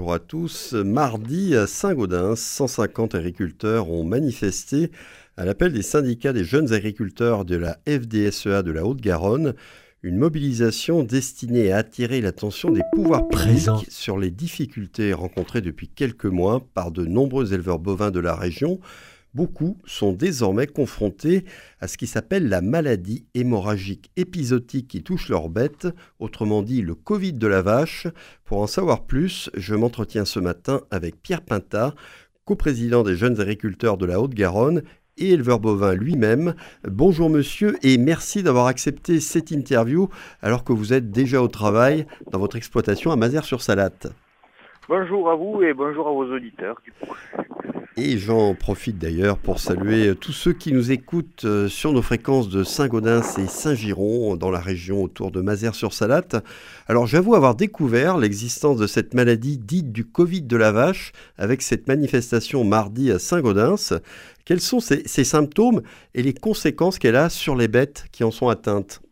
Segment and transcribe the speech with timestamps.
[0.00, 0.72] bonjour à tous.
[0.72, 4.90] Mardi à Saint-Gaudens, 150 agriculteurs ont manifesté
[5.36, 9.52] à l'appel des syndicats des jeunes agriculteurs de la FDSEA de la Haute-Garonne.
[10.02, 16.24] Une mobilisation destinée à attirer l'attention des pouvoirs publics sur les difficultés rencontrées depuis quelques
[16.24, 18.80] mois par de nombreux éleveurs bovins de la région
[19.32, 21.44] Beaucoup sont désormais confrontés
[21.80, 25.86] à ce qui s'appelle la maladie hémorragique épisodique qui touche leurs bêtes,
[26.18, 28.08] autrement dit le Covid de la vache.
[28.44, 31.94] Pour en savoir plus, je m'entretiens ce matin avec Pierre Pinta,
[32.44, 34.82] coprésident des jeunes agriculteurs de la Haute-Garonne
[35.16, 36.54] et éleveur bovin lui-même.
[36.82, 40.08] Bonjour monsieur et merci d'avoir accepté cette interview
[40.42, 44.08] alors que vous êtes déjà au travail dans votre exploitation à Mazères-sur-Salate.
[44.88, 46.82] Bonjour à vous et bonjour à vos auditeurs.
[47.96, 52.48] Et j'en profite d'ailleurs pour saluer tous ceux qui nous écoutent euh, sur nos fréquences
[52.48, 56.36] de Saint-Gaudens et Saint-Giron, dans la région autour de Mazères-sur-Salate.
[56.86, 61.62] Alors j'avoue avoir découvert l'existence de cette maladie dite du Covid de la vache avec
[61.62, 64.00] cette manifestation mardi à Saint-Gaudens.
[64.44, 65.82] Quels sont ces, ces symptômes
[66.14, 69.02] et les conséquences qu'elle a sur les bêtes qui en sont atteintes?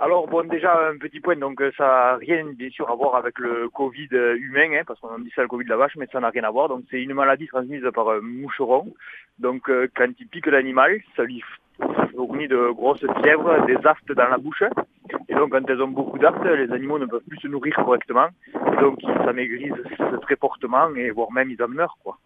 [0.00, 3.36] Alors bon déjà un petit point, donc ça n'a rien bien sûr à voir avec
[3.40, 6.06] le Covid euh, humain, hein, parce qu'on dit ça le Covid de la vache, mais
[6.12, 6.68] ça n'a rien à voir.
[6.68, 8.94] Donc c'est une maladie transmise par un moucheron.
[9.40, 11.42] Donc euh, quand il pique l'animal, ça lui
[12.14, 14.62] fournit de grosses fièvres, des aftes dans la bouche.
[15.28, 18.28] Et donc quand elles ont beaucoup d'aftes, les animaux ne peuvent plus se nourrir correctement.
[18.80, 22.18] donc ils s'amaigrissent très fortement et voire même ils en meurent quoi.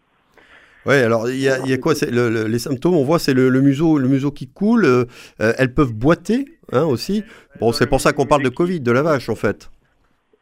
[0.85, 3.97] Oui, alors il y a, y a, quoi Les symptômes, on voit, c'est le, museau,
[3.97, 4.85] le museau qui coule.
[4.85, 5.05] Euh,
[5.37, 7.23] elles peuvent boiter hein, aussi.
[7.59, 9.69] Bon, c'est pour ça qu'on parle de Covid, de la vache en fait.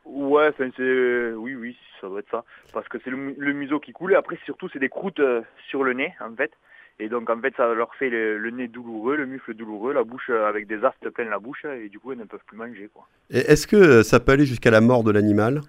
[0.06, 2.44] Ouais, c'est, oui, oui, ça doit être ça.
[2.74, 4.14] Parce que c'est le, museau qui coule.
[4.14, 6.52] Et après, surtout, c'est des croûtes euh, sur le nez, en fait.
[7.00, 10.30] Et donc, en fait, ça leur fait le, nez douloureux, le mufle douloureux, la bouche
[10.30, 11.66] euh, avec des astes plein la bouche.
[11.66, 12.90] Et du coup, elles ne peuvent plus manger.
[12.94, 13.08] Quoi.
[13.30, 15.62] est-ce que ça peut aller jusqu'à la mort de l'animal?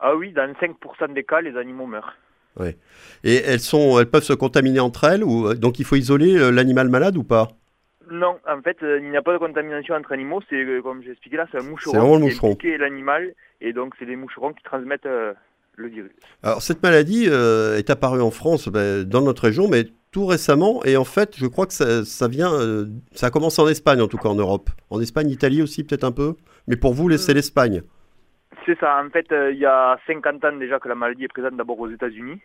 [0.00, 2.14] Ah oui, dans 5% des cas, les animaux meurent.
[2.58, 2.76] Ouais.
[3.24, 6.50] Et elles, sont, elles peuvent se contaminer entre elles ou, Donc il faut isoler euh,
[6.50, 7.48] l'animal malade ou pas?
[8.10, 10.40] Non, en fait, euh, il n'y a pas de contamination entre animaux.
[10.48, 13.34] C'est euh, comme j'ai expliqué là, c'est un moucheron qui l'animal.
[13.60, 15.08] Et donc c'est des moucherons qui transmettent
[15.76, 16.12] le virus.
[16.42, 20.84] Alors cette maladie est apparue en France, ben, dans notre région, mais tout récemment.
[20.84, 22.52] Et en fait, je crois que ça, ça vient,
[23.12, 24.68] ça a commencé en Espagne en tout cas en Europe.
[24.90, 26.34] En Espagne, Italie aussi peut-être un peu?
[26.68, 27.82] Mais pour vous, c'est l'Espagne.
[28.66, 29.00] C'est ça.
[29.02, 31.78] En fait, euh, il y a 50 ans déjà que la maladie est présente d'abord
[31.78, 32.40] aux États-Unis.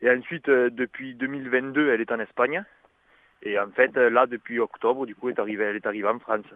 [0.00, 2.64] Et ensuite, euh, depuis 2022, elle est en Espagne.
[3.42, 6.46] Et en fait, euh, là, depuis octobre, du coup, elle est arrivée, en France.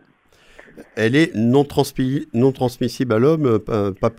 [0.97, 1.65] Elle est non,
[2.33, 3.61] non transmissible à l'homme.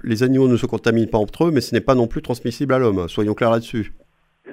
[0.03, 2.73] les animaux ne se contaminent pas entre eux, mais ce n'est pas non plus transmissible
[2.73, 3.07] à l'homme.
[3.07, 3.93] Soyons clairs là-dessus.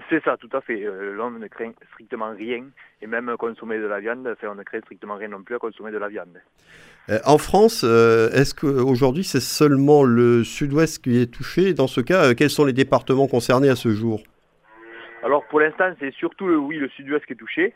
[0.08, 0.80] C'est ça, tout à fait.
[0.80, 2.64] L'homme ne craint strictement rien,
[3.02, 5.90] et même consommer de la viande, on ne craint strictement rien non plus à consommer
[5.90, 6.38] de la viande.
[7.10, 11.74] Euh, en France, euh, est-ce qu'aujourd'hui c'est seulement le sud-ouest qui est touché?
[11.74, 14.20] Dans ce cas, euh, quels sont les départements concernés à ce jour?
[15.22, 17.74] Alors pour l'instant, c'est surtout le, oui, le sud-ouest qui est touché.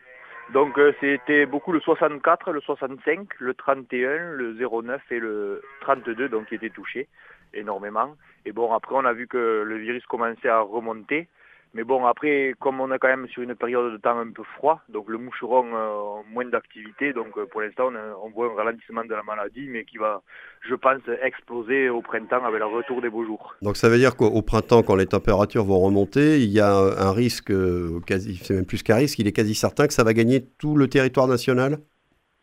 [0.53, 6.47] Donc c'était beaucoup le 64, le 65, le 31, le 09 et le 32 donc
[6.49, 7.09] qui étaient touchés
[7.55, 8.17] énormément.
[8.45, 11.29] Et bon après on a vu que le virus commençait à remonter.
[11.75, 14.43] Mais bon, après, comme on est quand même sur une période de temps un peu
[14.57, 17.91] froid, donc le moucheron euh, a moins d'activité, donc euh, pour l'instant
[18.23, 20.21] on, voit un ralentissement de la maladie, mais qui va,
[20.69, 23.55] je pense, exploser au printemps avec le retour des beaux jours.
[23.63, 27.13] Donc ça veut dire qu'au printemps, quand les températures vont remonter, il y a un
[27.13, 30.13] risque, euh, quasi, c'est même plus qu'un risque, il est quasi certain que ça va
[30.13, 31.79] gagner tout le territoire national?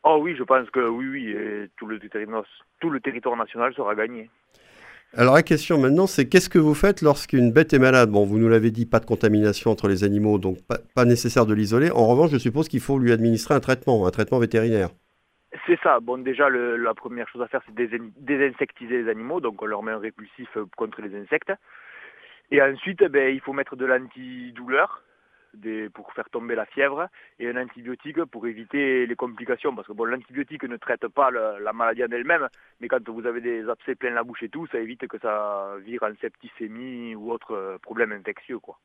[0.04, 1.36] Oh oui, je pense que oui, oui,
[1.78, 2.00] tout le,
[2.80, 4.28] tout le territoire national sera gagné.
[5.18, 8.12] Alors la question maintenant, c'est qu'est-ce que vous faites lorsqu'une bête est malade?
[8.12, 11.54] Bon, vous nous l'avez dit, pas de contamination entre les animaux, donc pas, nécessaire de
[11.56, 11.90] l'isoler.
[11.90, 14.90] En revanche, je suppose qu'il faut lui administrer un traitement, un traitement vétérinaire.
[15.66, 16.00] C'est ça.
[16.00, 19.40] Bon, déjà, la première chose à faire, c'est désinsectiser les animaux.
[19.42, 21.52] Donc, on leur met un répulsif contre les insectes.
[22.52, 25.04] Et ensuite, ben, il faut mettre de l'antidouleur
[25.94, 27.08] pour faire tomber la fièvre
[27.40, 29.76] et un antibiotique pour éviter les complications.
[29.76, 32.48] Parce que bon, l'antibiotique ne traite pas la maladie en elle-même,
[32.80, 35.76] mais quand vous avez des abcès plein la bouche et tout, ça évite que ça
[35.86, 38.60] vire en septicémie ou autre euh, problème infectieux.
[38.60, 38.78] Quoi.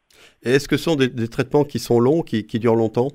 [0.42, 3.08] Et est-ce que ce sont des, traitements qui sont longs, qui, durent longtemps?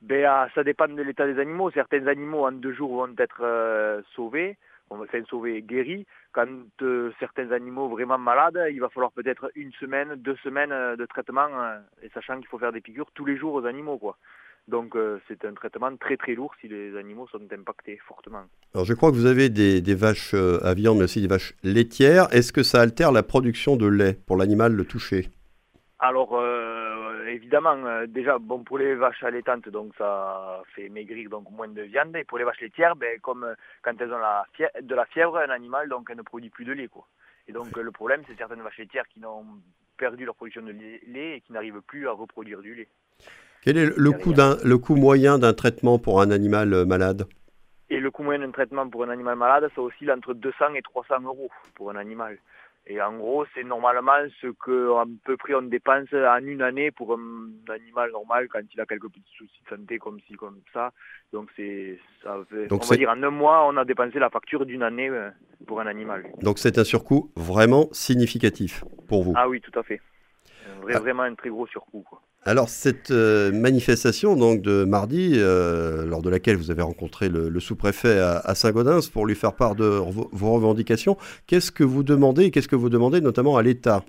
[0.00, 1.70] Ben, ah, Ça dépend de l'état des animaux.
[1.70, 4.56] Certains animaux en deux jours vont être euh, sauvés
[4.92, 6.06] on va faire sauver guéri.
[6.32, 6.46] Quand
[6.82, 11.06] euh, certains animaux vraiment malades, il va falloir peut-être une semaine, deux semaines euh, de
[11.06, 13.98] traitement, euh, et sachant qu'il faut faire des piqûres tous les jours aux animaux.
[13.98, 14.16] quoi.
[14.68, 14.96] Donc
[15.26, 18.44] c'est un traitement très très lourd si les animaux sont impactés fortement.
[18.74, 21.54] Alors je crois que vous avez des, des vaches à viande, mais aussi des vaches
[21.64, 22.32] laitières.
[22.32, 25.30] Est-ce que ça altère la production de lait pour l'animal le toucher?
[25.98, 26.40] Alors
[27.26, 31.82] évidemment, euh, déjà, bon, pour les vaches allaitantes, donc ça fait maigrir donc moins de
[31.82, 32.16] viande.
[32.16, 34.46] Et pour les vaches laitières, ben, comme euh, quand elles ont la
[34.80, 36.88] de la fièvre, un animal, donc elle ne produit plus de lait.
[36.88, 37.06] Quoi.
[37.48, 39.44] Et donc le problème, c'est certaines vaches laitières qui n'ont
[39.96, 42.88] perdu leur production de lait et qui n'arrivent plus à reproduire du lait.
[43.62, 47.26] Quel est le coût, le coût moyen d'un traitement pour un animal euh, malade?
[47.90, 50.82] Et le coût moyen d'un traitement pour un animal malade, ça oscille entre 200 et
[50.82, 52.38] 300 euros pour un animal.
[52.86, 57.14] Et en gros, c'est normalement ce qu'à peu près on dépense en une année pour
[57.14, 60.90] un animal normal quand il a quelques petits soucis de santé comme ci, comme ça.
[61.32, 62.38] Donc c'est, ça
[62.70, 65.30] on va dire en un mois, on a dépensé la facture d'une année euh,
[65.66, 66.24] pour un animal.
[66.42, 69.32] Donc c'est un surcoût vraiment significatif pour vous.
[69.36, 70.00] Ah oui, tout à fait.
[70.88, 70.98] Ah.
[70.98, 72.04] Vraiment un très gros surcoût.
[72.44, 77.60] Alors cette euh, manifestation donc de mardi, euh, lors de laquelle vous avez rencontré le,
[77.60, 81.16] sous-préfet à, Saint-Gaudens pour lui faire part de vos, revendications,
[81.46, 84.02] qu'est-ce que vous demandez qu'est-ce que vous demandez notamment à l'État?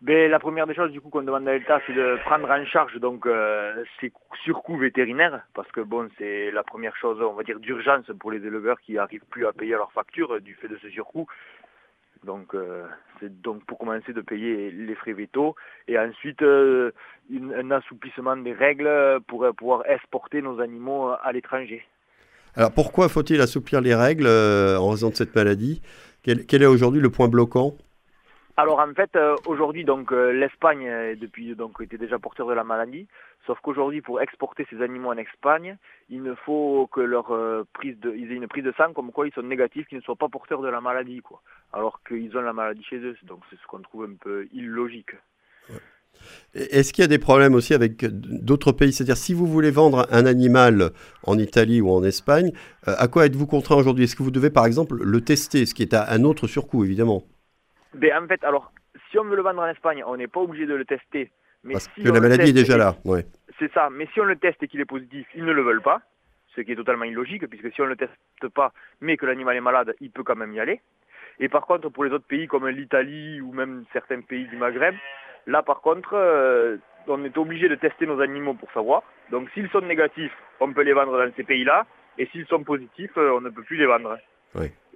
[0.00, 2.64] Ben, la première des choses du coup qu'on demande à l'État, c'est de prendre en
[2.66, 4.12] charge donc euh, ces
[4.44, 8.44] surcoûts vétérinaires, parce que bon, c'est la première chose, on va dire, d'urgence pour les
[8.46, 11.26] éleveurs qui n'arrivent plus à payer leurs factures du fait de ce surcoût.
[12.24, 12.84] Donc euh,
[13.20, 15.54] c'est donc pour commencer de payer les frais vétos
[15.88, 16.92] et ensuite euh,
[17.32, 18.90] un assouplissement des règles
[19.26, 21.84] pour pouvoir exporter nos animaux à l'étranger.
[22.56, 25.82] Alors pourquoi faut-il assouplir les règles euh, en raison de cette maladie?
[26.22, 27.74] Quel, est aujourd'hui le point bloquant?
[28.56, 33.08] Alors en fait, aujourd'hui, donc l'Espagne depuis donc était déjà porteur de la maladie.
[33.46, 35.76] Sauf qu'aujourd'hui, pour exporter ces animaux en Espagne,
[36.08, 39.12] il ne faut que leur euh, prise de, ils aient une prise de sang comme
[39.12, 41.42] quoi ils sont négatifs, qu'ils ne soient pas porteurs de la maladie, quoi.
[41.72, 43.16] Alors qu'ils ont la maladie chez eux.
[43.24, 45.10] Donc c'est ce qu'on trouve un peu illogique.
[46.54, 48.92] Est-ce qu'il y a des problèmes aussi avec d'autres pays?
[48.92, 50.92] C'est-à-dire, si vous voulez vendre un animal
[51.24, 52.52] en Italie ou en Espagne,
[52.88, 54.04] euh, à quoi êtes-vous contraint aujourd'hui?
[54.04, 57.24] Est-ce que vous devez, par exemple, le tester, ce qui est un autre surcoût, évidemment?
[57.94, 58.72] Ben, En fait, alors,
[59.10, 61.30] si on veut le vendre en Espagne, on n'est pas obligé de le tester
[61.72, 62.96] parce que la maladie est déjà là.
[63.04, 63.24] Ouais.
[63.58, 63.88] C'est ça.
[63.90, 66.00] Mais si on le teste et qu'il est positif, ils ne le veulent pas,
[66.54, 69.56] ce qui est totalement illogique, puisque si on ne le teste pas, mais que l'animal
[69.56, 70.80] est malade, il peut quand même y aller.
[71.40, 74.94] Et par contre, pour les autres pays comme l'Italie ou même certains pays du Maghreb,
[75.46, 76.76] là par contre, euh,
[77.08, 79.02] on est obligé de tester nos animaux pour savoir.
[79.30, 81.86] Donc s'ils sont négatifs, on peut les vendre dans ces pays-là,
[82.18, 84.16] et s'ils sont positifs, euh, on ne peut plus les vendre.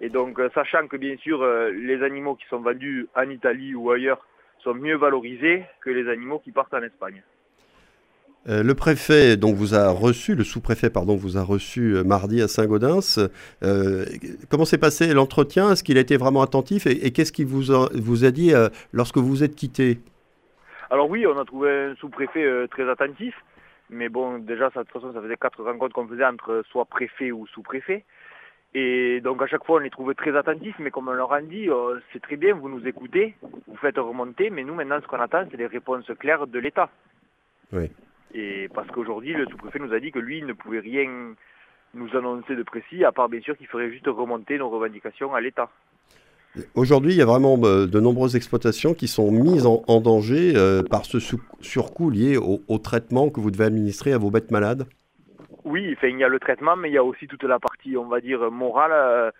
[0.00, 3.90] Et donc, euh, sachant que bien sûr, les animaux qui sont vendus en Italie ou
[3.90, 4.26] ailleurs
[4.62, 7.22] sont mieux valorisés que les animaux qui partent en Espagne.
[8.48, 12.40] Euh, le préfet donc vous a reçu, le sous-préfet pardon, vous a reçu euh, mardi
[12.40, 13.18] à Saint-Gaudens.
[13.62, 14.04] Euh,
[14.48, 15.72] comment s'est passé l'entretien?
[15.72, 16.86] Est-ce qu'il a été vraiment attentif?
[16.86, 18.52] Et, qu'est-ce qu'il vous a, vous a dit
[18.92, 19.98] lorsque vous êtes quitté?
[20.90, 23.34] Alors oui, on a trouvé un sous-préfet très attentif,
[23.90, 26.86] mais bon déjà ça, de toute façon ça faisait quatre rencontres qu'on faisait entre soit
[26.86, 28.04] préfet ou sous-préfet.
[28.74, 31.40] Et donc à chaque fois, on les trouvait très attentifs, mais comme on leur a
[31.40, 33.34] dit, euh, c'est très bien, vous nous écoutez,
[33.66, 36.90] vous faites remonter, mais nous maintenant, ce qu'on attend, c'est des réponses claires de l'État.
[37.72, 37.90] Oui.
[38.34, 41.34] Et parce qu'aujourd'hui, le sous-préfet nous a dit que lui, il ne pouvait rien
[41.94, 45.40] nous annoncer de précis, à part bien sûr qu'il ferait juste remonter nos revendications à
[45.40, 45.70] l'État.
[46.74, 50.82] Aujourd'hui, il y a vraiment euh, de nombreuses exploitations qui sont mises en, danger euh,
[50.82, 51.18] par ce
[51.60, 54.86] surcoût lié au traitement que vous devez administrer à vos bêtes malades
[55.64, 58.06] oui, il y a le traitement, mais il y a aussi toute la partie, on
[58.06, 59.30] va dire, morale, euh,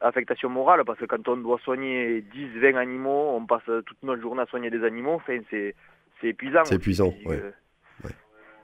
[0.00, 4.22] affectation morale, parce que quand on doit soigner 10, 20 animaux, on passe toute notre
[4.22, 5.74] journée à soigner des animaux, c'est
[6.22, 6.64] épuisant.
[6.64, 7.36] C'est épuisant, oui.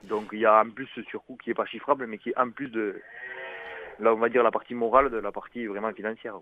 [0.09, 2.37] Donc il y a en plus ce surcoût qui n'est pas chiffrable, mais qui est
[2.37, 2.95] en plus de,
[3.99, 6.35] là on va dire la partie morale de la partie vraiment financière.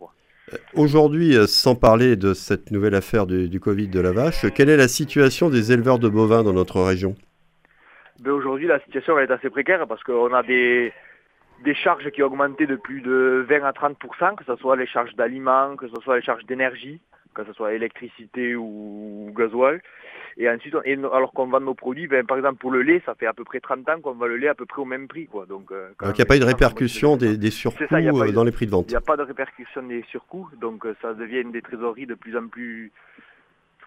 [0.51, 4.45] Euh, aujourd'hui, euh, sans parler de cette nouvelle affaire du, du Covid de la vache,
[4.55, 7.15] quelle est la situation des éleveurs de bovins dans notre région?
[8.29, 10.93] Aujourd'hui, la situation est assez précaire parce qu'on a des,
[11.63, 14.87] des charges qui ont augmenté de plus de 20 à 30%, que ce soit les
[14.87, 16.99] charges d'aliments, que ce soit les charges d'énergie,
[17.33, 19.81] que ce soit électricité ou gasoil.
[20.37, 20.75] Et ensuite,
[21.13, 23.43] alors qu'on vend nos produits, ben, par exemple pour le lait, ça fait à peu
[23.43, 25.27] près 30 ans qu'on vend le lait à peu près au même prix.
[25.27, 25.45] Quoi.
[25.45, 28.51] Donc, euh, il n'y a pas eu de répercussion des, des surcoûts euh, dans les
[28.51, 28.85] prix de vente.
[28.87, 32.15] Il n'y a pas de répercussion des surcoûts, donc euh, ça devient des trésoreries de
[32.15, 32.91] plus en plus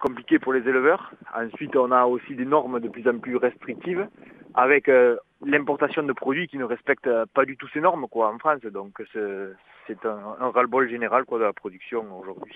[0.05, 1.13] compliqué pour les éleveurs.
[1.35, 4.07] Ensuite, on a aussi des normes de plus en plus restrictives
[4.55, 8.39] avec euh, l'importation de produits qui ne respectent pas du tout ces normes quoi, en
[8.39, 8.61] France.
[8.63, 12.55] Donc c'est un, ras-le-bol général quoi, de la production aujourd'hui.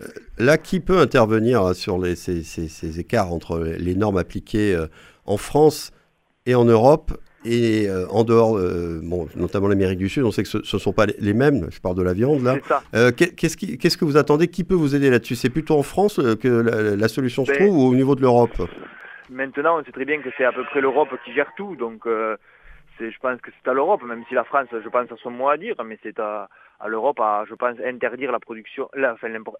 [0.00, 0.06] Euh,
[0.38, 4.86] là, qui peut intervenir sur les, ces, écarts entre les normes appliquées euh,
[5.26, 5.92] en France
[6.46, 7.12] et en Europe
[7.44, 10.80] et euh, en dehors, euh, bon, notamment l'Amérique du Sud, on sait que ce ne
[10.80, 12.56] sont pas les mêmes, je parle de la viande là.
[12.94, 14.48] Euh, qu'est-ce, que vous attendez?
[14.48, 15.36] Qui peut vous aider là-dessus?
[15.36, 18.56] C'est plutôt en France que la, solution se ben, trouve ou au niveau de l'Europe?
[19.30, 22.04] Maintenant, on sait très bien que c'est à peu près l'Europe qui gère tout, donc
[22.06, 25.48] je pense que c'est à l'Europe, même si la France, je pense, a son mot
[25.48, 26.48] à dire, mais c'est à,
[26.86, 28.88] l'Europe à, je pense, interdire la production,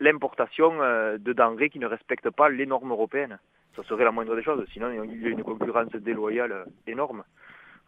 [0.00, 0.73] l'importation
[1.18, 3.38] de denrées qui ne respectent pas les normes européennes.
[3.76, 7.23] Ça serait la moindre des choses, sinon il y a une concurrence déloyale énorme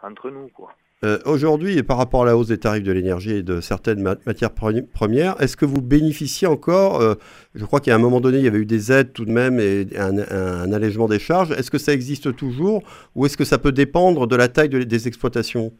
[0.02, 0.48] entre nous.
[0.48, 0.74] Quoi.
[1.04, 4.52] Euh, aujourd'hui, par rapport à la hausse des tarifs de l'énergie et de certaines matières
[4.52, 7.14] premières, est-ce que vous bénéficiez encore euh,
[7.54, 9.60] Je crois qu'à un moment donné, il y avait eu des aides tout de même
[9.60, 11.52] et un, allègement des charges.
[11.52, 12.82] Est-ce que ça existe toujours
[13.14, 15.72] ou est-ce que ça peut dépendre de la taille des exploitations?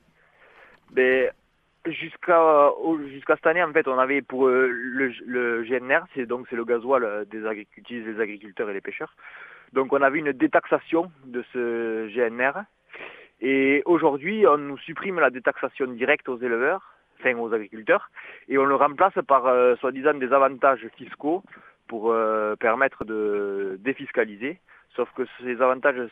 [0.92, 1.30] Ben,
[1.87, 2.44] Jusqu'à
[3.28, 7.25] cette année, en fait, on avait pour euh, le, GNR, c'est donc c'est le gasoil
[7.30, 9.14] des agriculteurs, les agriculteurs et les pêcheurs.
[9.72, 12.64] Donc on avait une détaxation de ce GNR
[13.40, 18.11] et aujourd'hui, on nous supprime la détaxation directe aux éleveurs, enfin aux agriculteurs,
[18.49, 21.42] et on le remplace par euh, soi-disant des avantages fiscaux
[21.87, 24.59] pour euh, permettre de défiscaliser.
[24.97, 26.09] Sauf que ces avantages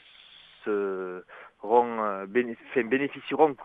[0.64, 3.56] seront, euh, bénéficieront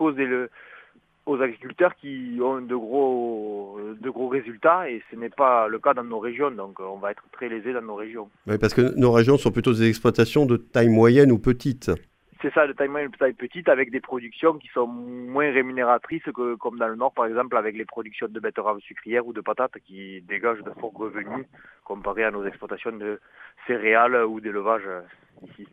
[1.27, 5.93] aux agriculteurs qui ont de gros, de gros résultats et ce n'est pas le cas
[5.93, 8.27] dans nos régions, donc on va être très lésés dans nos régions.
[8.47, 11.91] Oui, parce que nos régions sont plutôt des exploitations de taille moyenne ou petite
[12.41, 16.23] c'est ça, de taille moyenne, de taille petite, avec des productions qui sont moins rémunératrices
[16.23, 19.41] que comme dans le Nord, par exemple, avec les productions de betteraves sucrières ou de
[19.41, 21.45] patates qui dégagent de forts revenus
[21.83, 23.19] comparé à nos exploitations de
[23.67, 25.01] céréales ou d'élevage euh,
[25.47, 25.67] ici.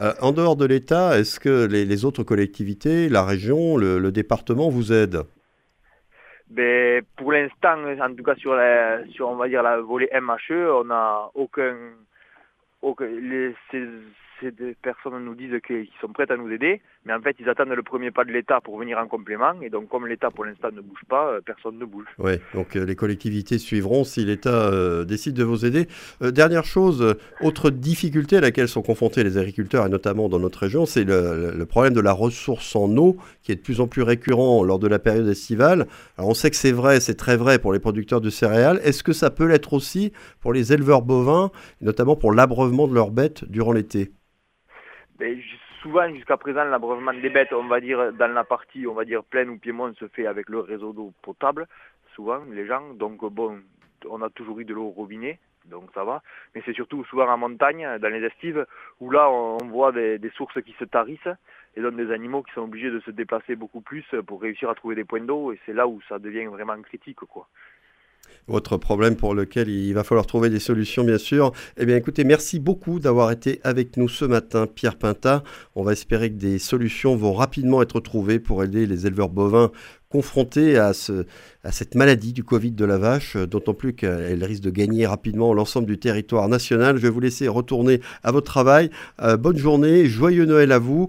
[0.00, 4.92] Euh, en dehors de l'État, est-ce que les, autres collectivités, la région, le, département vous
[4.92, 5.22] aident?
[6.50, 10.70] Ben, Pour l'instant, en tout cas sur, la, sur on va dire, la volée MHE,
[10.80, 11.76] on n'a aucun...
[12.82, 13.54] aucun les,
[14.50, 17.68] des personnes nous disent qu'ils sont prêtes à nous aider, mais en fait, ils attendent
[17.68, 19.52] le premier pas de l'État pour venir en complément.
[19.62, 22.06] Et donc, comme l'État, pour l'instant, ne bouge pas, euh, personne ne bouge.
[22.18, 25.86] Oui, donc euh, les collectivités suivront si l'État euh, décide de vous aider.
[26.20, 30.86] dernière chose, autre difficulté à laquelle sont confrontés les agriculteurs, et notamment dans notre région,
[30.86, 34.62] c'est le, problème de la ressource en eau, qui est de plus en plus récurrent
[34.64, 35.86] lors de la période estivale.
[36.18, 38.80] Alors, on sait que c'est vrai, c'est très vrai pour les producteurs de céréales.
[38.84, 43.10] Est-ce que ça peut l'être aussi pour les éleveurs bovins, notamment pour l'abreuvement de leurs
[43.10, 44.12] bêtes durant l'été?
[45.18, 45.40] Ben,
[45.80, 49.22] souvent jusqu'à présent l'abreuvement des bêtes, on va dire dans la partie on va dire
[49.22, 51.68] pleine ou piémont se fait avec le réseau d'eau potable,
[52.14, 52.94] souvent les gens.
[52.94, 53.60] Donc bon,
[54.08, 56.22] on a toujours eu de l'eau au robinet, donc ça va.
[56.54, 58.66] Mais c'est surtout souvent en montagne, dans les estives,
[59.00, 61.20] où là on voit des, des, sources qui se tarissent
[61.76, 64.74] et donc des animaux qui sont obligés de se déplacer beaucoup plus pour réussir à
[64.74, 67.48] trouver des points d'eau et c'est là où ça devient vraiment critique quoi
[68.46, 71.52] votre problème pour lequel il va falloir trouver des solutions, bien sûr.
[71.76, 75.42] Eh bien, écoutez, merci beaucoup d'avoir été avec nous ce matin, Pierre Pinta.
[75.74, 79.70] On va espérer que des solutions vont rapidement être trouvées pour aider les éleveurs bovins
[80.14, 81.26] confrontés à, ce,
[81.64, 85.52] à cette maladie du Covid de la vache, d'autant plus qu'elle risque de gagner rapidement
[85.52, 86.98] l'ensemble du territoire national.
[86.98, 88.90] Je vais vous laisser retourner à votre travail.
[89.20, 91.02] Euh, bonne journée, joyeux Noël à vous.